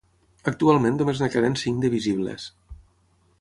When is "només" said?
1.01-1.21